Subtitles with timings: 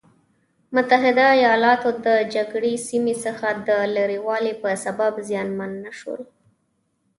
[0.75, 6.21] متحده ایلاتو د جګړې سیمې څخه د لرې والي په سبب زیانمن نه شول.